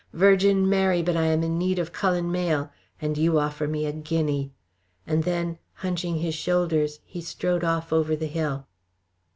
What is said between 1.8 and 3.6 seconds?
Cullen Mayle, and you